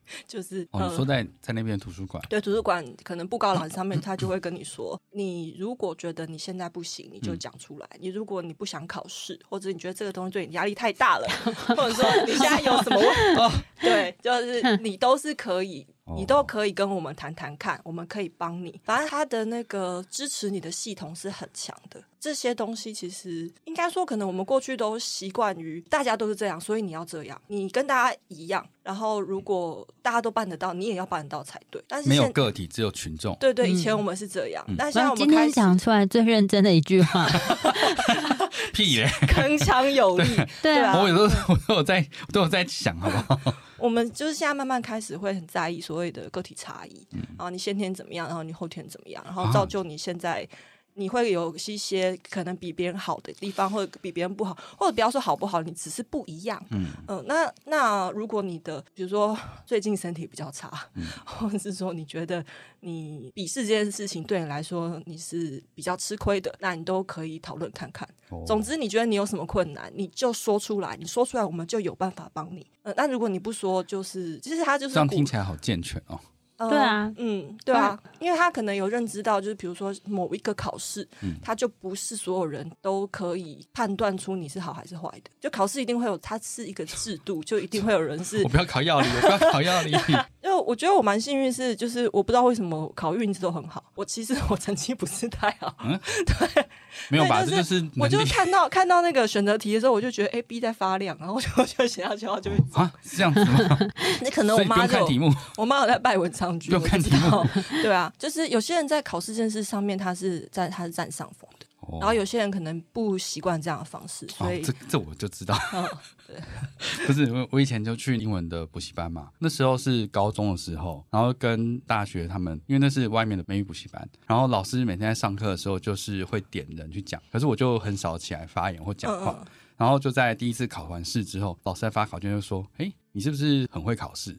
[0.27, 7.89] 就是哦，你说在在那边图书馆，对，图书馆可能布告栏上面，他就会跟你说，你如果觉得你现在不行，你就讲出来。
[7.99, 11.29] 你如果你不想考试，或者你觉得这个东西对你压力太大了，
[11.69, 15.87] 或者说你现在有什么问题，对，就是你都是可以。
[16.17, 18.81] 你都可以跟我们谈谈看，我们可以帮你。
[18.85, 22.03] 反正他的那个支持你的系统是很强的。
[22.19, 28.65] 这些东西其实应该说，可能我们过去都习惯于大家都是这样，所以你要这样，你跟大家一样。
[28.83, 31.83] 然后如果大家都办得到，你也要办得到才对。
[31.87, 33.37] 但是没有个体，只有群众。
[33.41, 37.29] 对对，以前我们是这样，嗯、但现在我们今天讲出来最认真的一句话，
[38.73, 40.25] 屁嘞， 铿锵有力。
[40.63, 43.55] 对啊，我有时候我都有在，都有在想，好不好？
[43.79, 50.47] 我们就是现在慢慢开始会很在意所谓的个体差异，嗯、然后你先天怎么样，然后你后天怎么样，然后造就你现在
[50.95, 56.63] 你会有一些可能比别人好的地方，或者比别人不好，或者不要说好不好，你只是不一样。
[56.71, 62.45] 嗯嗯、呃，那那如果你的比如说最近身体比较差，嗯、 或者是说你觉得
[62.81, 68.09] 你鄙视这件事情对你来说你是比较吃亏的，那你都可以讨论看看。
[68.31, 72.67] 哦、总之，你觉得你有什么困难，你就说出来，你说出来，我们就有办法帮你。
[72.83, 76.19] 呃，那如果你不说，就是其实他就是这样听起来好健全哦。
[76.65, 85.31] 呃、对啊，嗯，对啊，因为他可能有认知到，就是比如说某一个考试，嗯，他就不是所有人都可以判断出你是好还是坏的。
[85.41, 88.43] 就考试一定会有，它是一个制度，就一定会有人是。
[88.45, 89.93] 我不要考药理，我不要考药理。
[90.43, 93.85] 因为我觉得我蛮幸运，是就是我不知道为什么考运气都很好。
[93.95, 96.65] 我其实我成绩不是太好，嗯，对。
[97.09, 97.43] 没有吧？
[97.43, 103.79] 这就是我就看到看到那个选择题的时候，我就觉得哎，B 在发亮，然后我就我就写下去，然后就会啊，是这样子吗？
[104.21, 107.47] 那可能我妈看题目，我妈有在拜文昌君，不用看题目，
[107.83, 111.67] 对啊，就是有些人在考试这件事上面，他是在他是占上风的。
[112.01, 115.55] 然后有些人可能不习惯这样的方式，所以、哦、这这我就知道。
[115.73, 115.89] 哦
[116.27, 116.37] 对，
[117.07, 129.33] 不是我我以前就去英文的补习班嘛，那时候是高中的时候，然后跟大学他们，因为那是外面的美语补习班，然后老师每天在上课的时候就是会点人去讲，可是我就很少起来发言或讲话。
[129.33, 134.37] 嗯嗯然后就在第一次考完试之后，老师在发考卷就说：“哎，你是不是很会考试？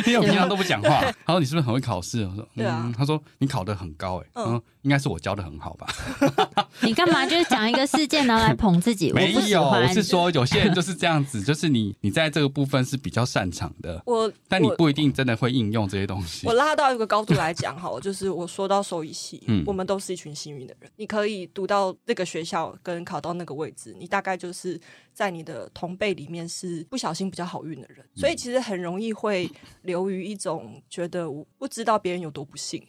[0.06, 1.00] 因为我平常都不讲话。
[1.26, 2.24] 他说你是不是很会考试？
[2.24, 2.92] 我说嗯。
[2.96, 5.86] 他说你考得很高，哎，嗯，应该是我教的很好吧？
[6.80, 9.12] 你干嘛就是讲一个事件然后来捧自己？
[9.12, 16.46] 没有，我是说有些人就是这样子，就是你你在这个部分是比较擅长的，我但你不一定真的会应用这些东西。
[16.46, 24.80] 我拉到一个高度来讲哈，就是我说到兽医系，嗯，我们都是一群幸运的人，你可以读到这个学校跟考到那个位置，你大概就是。
[25.18, 29.50] 在你的同辈里面是不小心比较好运的人，所以其实很容易会
[29.88, 32.80] 流于一种觉得我不知道别人有多不幸，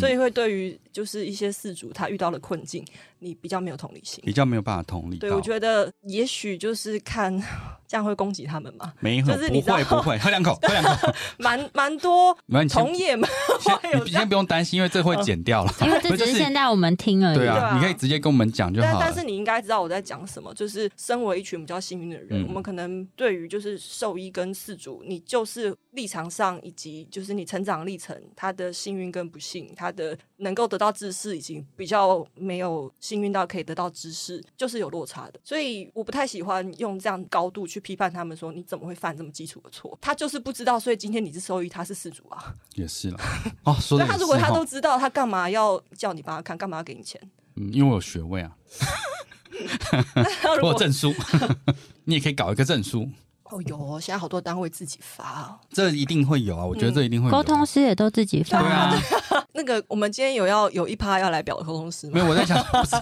[0.00, 2.82] 所以会对于就是一些事主他遇到了困境，
[3.18, 5.18] 你比较没有同理心，比较没有办法同理。
[5.18, 7.30] 对，我觉得也许就是看
[7.88, 12.36] 这样会攻击他们吗，没有，就是你不会不会， 喝两口，喝两口，蛮蛮多
[12.68, 13.26] 同业嘛，
[14.04, 17.36] 你先不用担心，因为这会剪掉了，因为这 只是现在我们听而已。
[17.38, 18.98] 对啊，你可以直接跟我们讲就好。
[19.00, 21.80] 但是你应该知道我在讲什么，就是身为一群比较。
[21.86, 35.40] 幸运的人，嗯、我们可能对于就是兽医跟饲主，你就是立场上以及就是你成长历程，他的幸运跟不幸，他的能够得到知识，以及比较没有幸运到可以得到知识，就是有落差的。
[35.42, 39.96] 所以我不太喜欢用这样高度去批判他们，说你怎么会犯这么基础的错？
[40.00, 43.18] 他就是不知道，所以今天你是收益，他是失主啊， 也是了。
[43.64, 46.56] 哦，所以 他如果他都知道，他干嘛要叫你帮他看？
[46.56, 47.20] 干嘛要给你钱？
[47.56, 48.56] 嗯，因为我有学位啊。
[50.60, 51.14] 我有证书，
[52.04, 53.08] 你也可以搞一个证书。
[53.44, 56.66] 哦，有，现在好多单位自己发，这一定会有啊！
[56.66, 57.32] 我觉得这一定会有。
[57.32, 59.00] 沟通师也都自己发，对啊。
[59.56, 62.12] 那个我们今天有要有一趴要来表的沟通师吗？
[62.14, 62.96] 没有，我在想， 不是，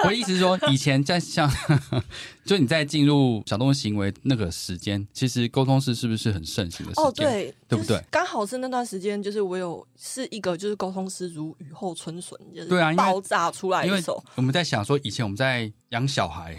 [0.00, 1.50] 我的意思是说，以前在像，
[2.44, 7.04] 就你在进入小动物行为那个时间，其实沟通师是不是很盛行的时间？
[7.04, 8.02] 哦，对，对不对？
[8.10, 15.72] 刚好是那段时间，就是我有是一个就是沟通师如雨后春笋，就是对啊，爆炸出来的时候，因为我们在想说，以前我们在。
[15.90, 16.56] 养小孩，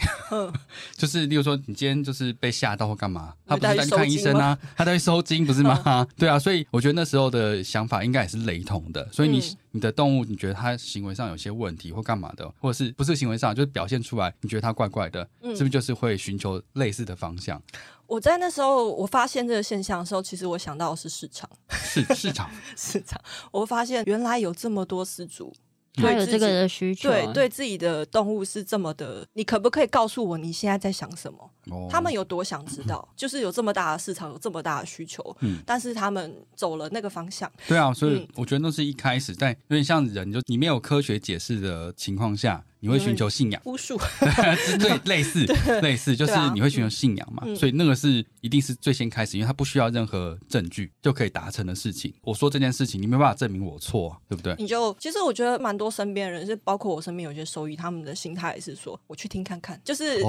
[0.98, 6.06] 就是例如说，你今天就是被吓到或干嘛，他不是带你看医生啊，他都会收金，不是吗？
[6.18, 9.08] 对啊，所以我觉得那时候的想法应该也是雷同的。
[9.10, 17.62] 所以你、嗯、你的动物，你觉得它行为上有些问题或干嘛的，或者是不是行为上，就是表现出来，你觉得它怪怪的，是不是就是会寻求类似的方向？
[18.08, 23.20] 我在那时候我发现这个现象的时候，其实我想到的是市场，市市场， 市场。
[23.52, 25.54] 我发现原来有这么多失主。
[25.94, 31.52] 他有这个的需求，对对自己的动物是这么的，你可不可以告诉我你现在在想什么？
[31.70, 33.08] 哦、他们有多想知道？
[33.10, 37.52] 嗯、就是有这么大的市场，有这么大的需求，嗯，但是他们走了那个方向。
[37.68, 42.64] 对啊，所以我觉得那是一开始，但有点像人，就你没有科学解释的情况下。
[42.84, 43.96] 你会寻求信仰，巫术，
[44.82, 45.46] 对， 类似，
[45.84, 52.12] 类似，就是你会寻求信仰嘛，所以那个是一定是最先开始，因为他不需要任何证据就可以达成的事情。
[52.24, 54.56] 我说这件事情，你没办法证明我错，对不对？
[54.58, 60.20] 你就其实我觉得蛮多身边的人，是包括我身边有些收益，他们的心态也是说，我去听看看，就是，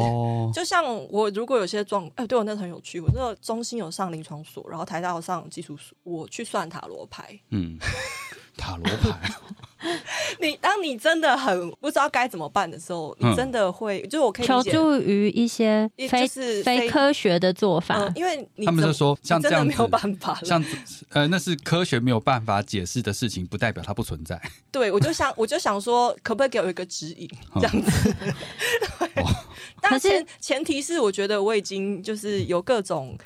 [0.53, 7.79] 就像我我如果有些状，哎，对我那很有趣，我那个中心有上临床所，然后台大有上技术所，我去算塔罗牌，嗯，
[8.59, 9.33] 塔罗牌。
[10.40, 20.64] 你当你真的很不知道该怎么办的时候，你真的会，就是我可以求助于一些非是非科学的做法，因为他们就说像这样没有办法，像
[21.11, 24.40] 呃那是科学没有办法解释的事情，不代表它不存在。
[24.71, 28.14] 对，我就想我就想说，可不可以给我一个指引这样子？
[29.81, 33.18] 但是前提是，我觉得我已经就是有各种。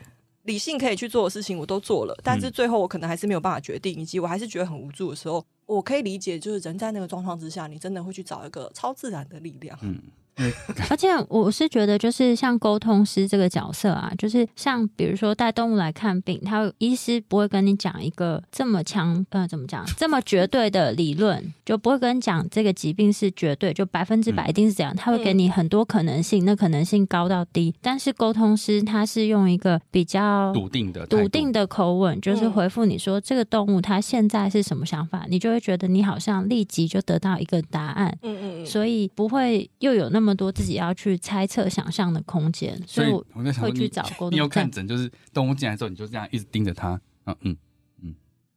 [0.46, 9.78] 理性可以去做的事情我都做了，但是最后我可能还是没有办法决定，以及我还是觉得很无助的时候，我可以理解，就是人在那个状况之下，你真的会去找一个超自然的力量。
[9.82, 10.00] 嗯。
[10.90, 24.94] 而且我是觉得，就是像沟通师这个角色啊，就是像比如说带动物来看病，他医师不会跟你讲一个这么强，呃，怎么讲， 这么绝对的理论，就不会跟你讲这个疾病是绝对，就百分之百一定是这样。
[24.94, 27.74] 他会给你很多可能性，那可能性高到低。
[27.80, 38.14] 但是沟通师他是用一个比较笃定的、笃定的口吻，就是回复你说这个动物它现在是什么想法，你就会觉得你好像立即就得到一个答案。
[38.20, 40.25] 嗯嗯嗯，所以不会又有那么。
[40.26, 43.24] 那么多自己要去猜测、想象的空间，所以我
[43.62, 44.32] 会去找 沟通。
[44.32, 47.00] 你有看诊，就是动物进来之后，你就这样一直盯着它。
[47.26, 47.56] 嗯嗯
[48.02, 48.14] 嗯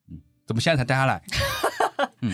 [0.10, 1.22] 嗯，怎么现在才带它来？
[2.22, 2.34] 嗯，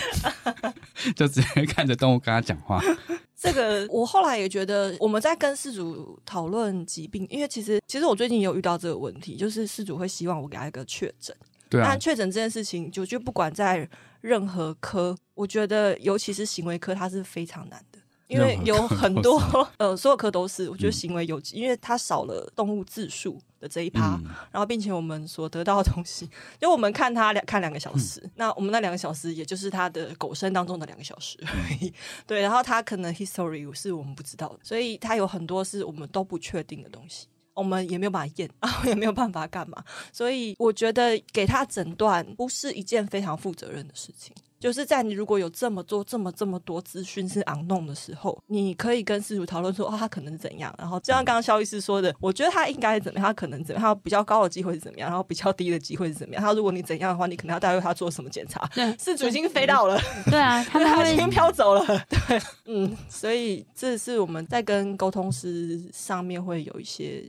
[1.17, 2.81] 就直接看着动物跟他讲话。
[3.35, 11.35] 这个我后来也觉得，我们在跟事主讨论疾病，因为其实其实我最近也有遇到这个问题，就是事主会希望我给他一个确诊。
[11.69, 11.87] 对啊。
[11.89, 13.85] 但确诊这件事情，就就不管在
[14.21, 17.94] 任何科，我觉得尤其是行为科，它是非常难的。
[18.27, 19.39] 因为有很多
[19.77, 26.27] 呃，所有科都是，我觉得行为有，因为它少了动物自述的这一趴，嗯、然后并且我们所得到的东西，
[26.59, 31.93] 就我们看它两看两个小时，嗯、那我们那两个小时也就是它的狗生当中的两个小时而已，
[32.25, 44.35] 对，然后它可能 history 是我们不知道的，所以它有很多是我们都不确定的东西，我们也没有办法验，然后也没有办法干嘛，所以我觉得给他诊断不是一件非常负责任的事情。
[44.59, 50.73] 就是在你如果有这么多、这么这么多资讯是 unknown 的时候，你可以跟事主讨论说，哦，他可能是怎样。
[50.77, 56.43] 然后就像刚刚肖医师说的，我觉得他应该是怎么样，他可能怎么样，他比较高的机会是怎么样，然后比较低的机会是怎么样。
[56.43, 58.65] 他如果你怎样的话，你可能要带回他做什么检查？
[58.73, 61.85] 饲对主已经飞到了，对啊，他们他已经飘走了。
[62.09, 67.23] 对，嗯，所以这是我们在跟沟通师上面会有一些。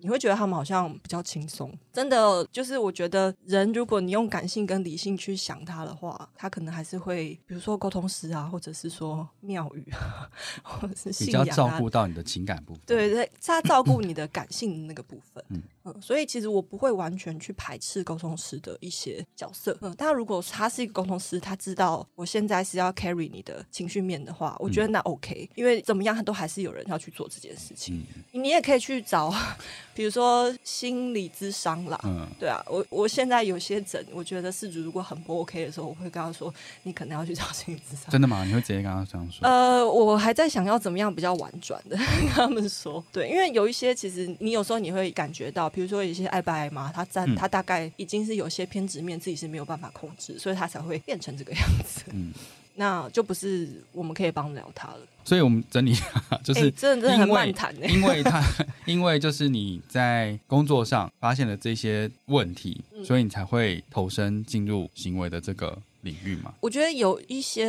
[0.00, 9.84] 你会觉得他们好像比较轻松，真的就是我觉得人，如果你用感性跟理性去想他的话，他可能还是会，比如说沟通师啊，或者是说庙宇，
[10.62, 12.82] 或者是信仰啊，比较照顾到你的情感部分。
[12.86, 15.44] 对对，他照顾你的感性的那个部分。
[15.48, 15.60] 嗯。
[16.02, 19.74] 所以其实我不会完全去排斥沟通师的一些角色。
[19.80, 28.04] 嗯，但如果他是一个沟通师，他知道我现在是要 carry 你的情绪面的话，我觉得那 OK，因为怎么样，他都还是有人要去做这件事情。
[28.32, 29.32] 你也可以去找，
[29.94, 32.00] 比如说心理咨商啦。
[32.04, 38.10] 嗯，对啊，我我现在有些诊，我觉得事主如果很不 OK 的时候，我会跟他说，你可能要去找心理咨商。
[38.10, 38.44] 真的吗？
[38.44, 39.48] 你会直接跟他这样说？
[39.48, 43.04] 呃，我还在想要怎么样比较婉转的 跟他们说。
[43.12, 45.68] 对，因为有一些其实你有时候你会感觉到。
[45.78, 52.02] 比如说，有些爱不爱嘛，他占他大概已经是有些偏执面，自己是没有办法控制，所以他才会变成这个样子。
[52.12, 52.32] 嗯，
[52.78, 55.00] 那就不是我们可以帮得了他了。
[55.24, 56.06] 所以我们整理一下，
[56.42, 58.42] 就是真的真的很漫谈呢，因为他
[58.86, 66.54] 因为就是你在工作上发现了这些问题，所以你才会投身进入行为的这个领域吗？
[66.60, 67.68] 我觉得有一些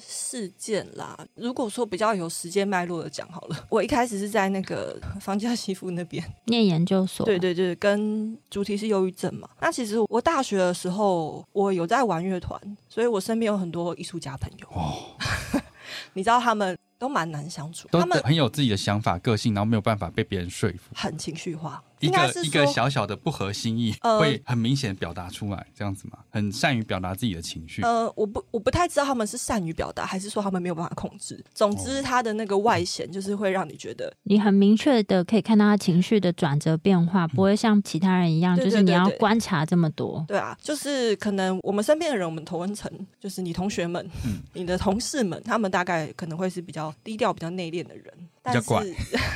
[0.00, 1.18] 事件啦。
[1.34, 9.48] 如果说比较有时间脉络的讲好了， 我一开始是在那个方家媳妇那边念研究所，对对对，跟主题是忧郁症嘛。
[9.60, 14.66] 那其实我大学的时候，我有在玩乐团，所以我身边有很多艺术家朋友。
[14.70, 15.16] 哦，
[16.14, 21.82] 你知道他们都蛮难相处，都他们很有自己的想法、个性，然后没有办法被别人说服，很情绪化。
[22.00, 27.82] 一个一个小小的不合心意，呃、会很明显表达出来，这样子嘛，很善于表达自己的情绪。
[27.82, 31.44] 呃，我不我不太知道他们是善于表达，还是说他们没有办法控制。
[31.52, 40.24] 总之，他的那个外显就是会让你觉得你很明确的可以看到他情绪的转折变化，不会像其他人一样，就是你要观察这么多。
[40.28, 42.88] 对啊，就是可能我们身边的人，我们同温层，
[43.18, 48.12] 就是你同学们、嗯、你的同事们，他们大概可能会是比较低调、比较内敛的人。
[48.42, 48.94] 但是，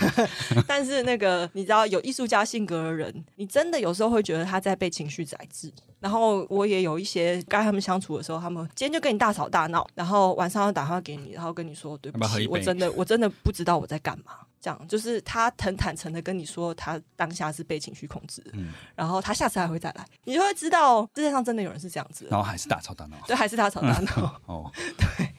[0.66, 5.70] 但是那个你知道，有艺术家性格的人，你真的有时候会觉得他在被情绪宰制。
[6.00, 14.36] 然后我也有一些跟他们相处的时候，他们今天就跟你大吵大闹，然后晚上要打电话给你，然后跟你说对不起，我真的我真的不知道我在干嘛。
[14.61, 25.32] 这样就是他很坦诚的跟你说，他当下是被情绪控制，嗯，然后他下次还会再来，你就会知道世界上真的有人是这样子，然后还是大吵大闹，对，还是大吵大闹， 哦， 对。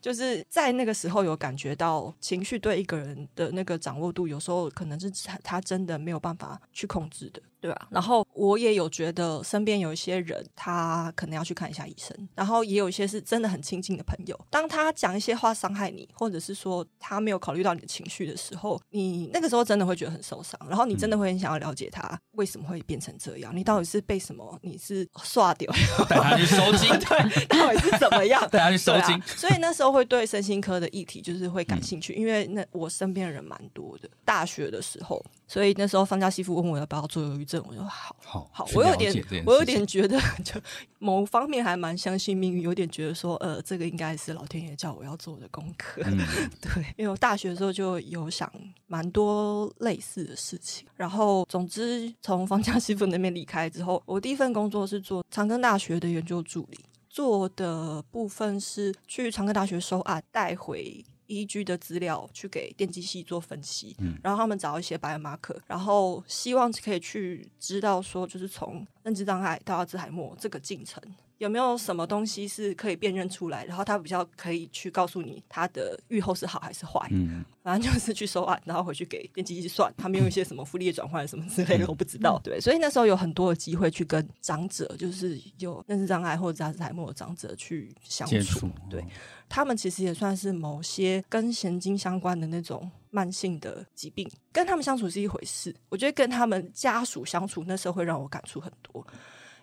[0.00, 5.10] 就是在那个时候有感觉到情绪对一个人的那个掌握度，有时候可能是
[5.42, 7.40] 他真的没有办法去控制的。
[7.60, 12.16] 对啊，然后我也有觉得身边有一些人，他可能要去看一下医生。
[12.34, 20.58] 然后也有一些是真的很亲近的朋友，当他讲一些话伤害你，或者是说他没有考虑到你的情绪的时候，你那个时候真的会觉得很受伤。
[20.68, 24.58] 然后你真的会很想要了解他为什么会变成这样，你到底是被什么？
[24.62, 25.72] 你是刷掉？
[26.08, 26.88] 带他去收金？
[27.00, 28.40] 对，到底是怎么样？
[28.50, 29.20] 带他去收金？
[29.26, 34.08] 所以那时候会对身心科的议题就是会感兴趣，嗯、因为那我身边的人蛮多的。
[34.24, 35.24] 大学的时候。
[35.50, 39.12] 所以那时候方家媳妇问我要不要做忧郁症，我就好好好，我有点
[39.46, 40.60] 我有点觉得，就
[40.98, 46.02] 某方面还蛮相信命运，有点觉得说，呃，这个应该是老天爷叫我要做的功课。
[46.04, 46.18] 嗯、
[46.60, 48.52] 对，因为我大学的时候就有想
[48.86, 56.78] 蛮多类似的事情，然后总之从方家媳妇那边离开之后，我第一份工作是做长庚大学的研究助理，
[57.08, 61.02] 做的部分是去长庚大学收案带回。
[61.28, 71.02] EEG 的资料去给电机系做分析，嗯，然后他们找一些 biomarker，然后希望可以去知道说，就是从认知障碍到阿兹海默这个进程。
[71.38, 77.08] 有没有什么东西是可以辨认出来，然后他比较可以去告诉你他的预后是好还是坏？
[77.12, 82.40] 嗯，反正就是去收案，然后回去给电机系算，他们用一些什么复利转换什么之类的， 我不知道。
[82.42, 88.68] 对，所以那时候有很多的机会去跟长者，就是有认知障碍或者阿兹海默的长者去相处。
[88.90, 89.04] 对，
[89.48, 95.72] 他们其实也算是某些跟神经相关的那种慢性的疾病，跟他们相处是一回事。
[95.88, 99.06] 我觉得跟他们家属相处那时候会让我感触很多。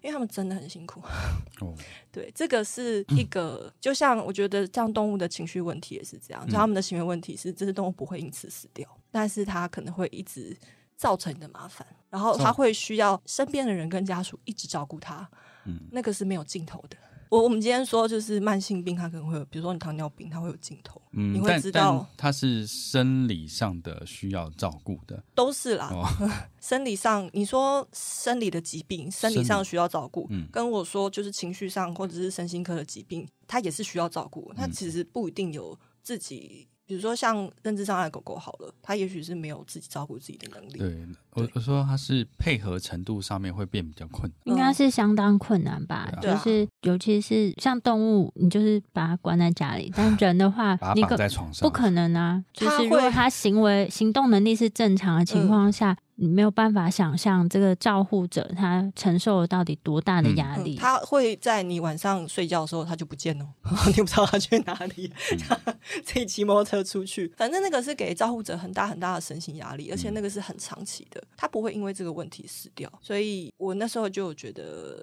[0.05, 1.01] 因为他们真的很辛苦，
[1.61, 1.73] 哦，
[2.11, 10.55] 对，这个是一个，嗯、就像我觉得像动物的情绪问题也是这样，就他们的行为问题是，这只动物不会因此死掉，但是它可能会一直
[10.95, 15.27] 造成你的麻烦，然后它会需要身边的人跟家属一直照顾它，
[15.63, 16.95] 嗯，那个是没有尽头的。
[17.29, 25.89] 我我们今天说就是慢性病，它可能会有，比如说你糖尿病，它会有尽头，嗯，你会知道它是生理上的需要照顾的，都是啦。
[25.91, 26.05] 哦、
[26.61, 36.67] 生理上，你说生理的疾病，生理上需要照顾，嗯，跟我说就是情绪上或者是身心科的疾病，它也是需要照顾，它其实不一定有自己。
[36.87, 40.77] 比如说像认知障碍狗狗好了，它也许是没有自己照顾自己的能力。
[40.77, 46.09] 对，我我说它是配合程度上面会变比较困难，应该是相当困难吧？
[46.17, 52.43] 嗯、就是尤其是像动物，你就是把它关在家里，但人的话， 把它绑在床上，不可能啊！
[52.53, 55.91] 就是如果他行为行动能力是正常的情况下。
[55.91, 60.75] 嗯你没有办法想象这个照护者他承受了到底多大的压力。
[60.75, 60.79] 嗯嗯。
[60.79, 63.45] 他会在你晚上睡觉的时候他就不见了，
[63.93, 65.11] 你不知道他去哪里，
[66.05, 67.27] 自己骑摩托车出去。
[67.35, 72.91] 反正那个是给照护者很大很大的身心压力，而且那个是很长期的，他不会因为这个问题死掉。
[73.01, 74.97] 所以我那时候就觉得，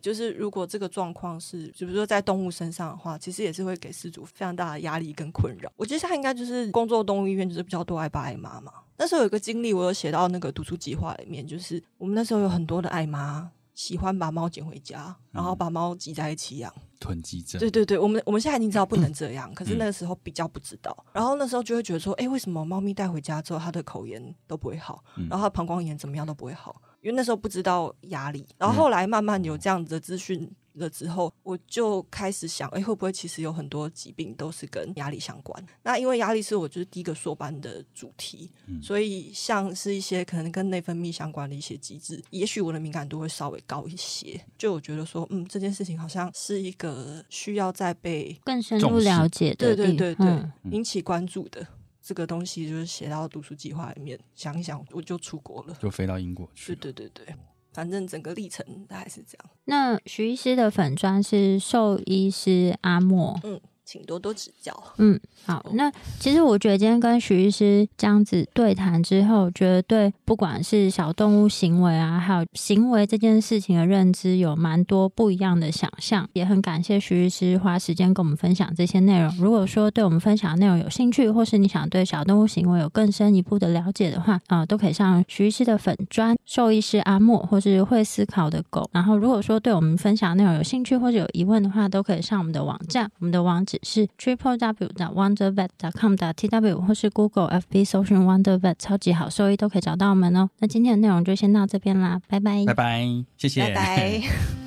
[0.00, 5.70] 就是如果这个状况是，比如说在动物身上的话，其实也是会给饲主非常大的压力跟困扰。
[5.76, 8.72] 我觉得他应该就是工作动物医院，就是比较多爱爸爱妈嘛。
[8.96, 17.60] 那时候有一个经历，我有写到那个读书计划里面，就是我们那时候有很多的爱妈喜欢把猫捡回家，然后把猫挤在一起养，囤积症。
[17.60, 21.06] 对对对，我们我们现在已经知道不能这样，可是那个时候比较不知道。
[21.12, 26.82] 然后那时候就会觉得说，哎，为什么猫咪带回家之后，它的口炎都不会好，然后它膀胱炎怎么样都不会好？
[27.00, 30.50] 因为那时候不知道压力，然后后来慢慢有这样子的资讯。
[30.78, 35.60] 了之后，我就开始想，哎，会不会其实有很多疾病都是跟压力相关？
[35.82, 44.40] 那因为压力是我就是第一个硕班的主题，嗯、所以像是一些可能跟内分泌相关的一些机制，也许我的敏感度会稍微高一些。
[44.56, 51.66] 就我觉得说，嗯，这件事情好像是一个需要再被更深入了解的，对对对对，嗯、引起关注的
[52.08, 54.18] 这个东西，就是写到读书计划里面。
[54.34, 56.74] 想一想，我就出国了，就飞到英国去。
[56.74, 57.34] 对对对对。
[57.74, 59.50] 反正整个历程大概是这样。
[59.66, 63.38] 那徐医师的粉砖是兽医师阿莫。
[63.44, 63.60] 嗯。
[63.88, 64.70] 请多多指教。
[64.98, 65.64] 嗯，好。
[65.72, 76.28] 那其实我觉得今天跟徐医师这样子对谈之后，觉得对不管是小动物行为啊，还有行为这件事情的认知，有蛮多不一样的想象。
[76.34, 79.34] 也很感谢徐医师花时间跟我们分享这些内容。
[79.38, 88.86] 如果说对我们分享的内容有兴趣，或是你想对小动物行为有更深一步的了解的话，啊、呃，都可以上徐医师的粉砖兽医师阿莫，或是会思考的狗。
[88.92, 93.77] 然后如果说对我们分享内容有兴趣或者有疑问的话，都可以上我们的网站，我们的网址。
[93.82, 98.74] 是 triple w 的 wondervet dot com 的 t w 或是 Google F B 搜寻 wondervet
[98.78, 100.48] 超级好兽医都可以找到我们哦。
[100.58, 104.57] 那今天的内容就先到这边啦，拜拜，拜拜，谢谢，拜拜。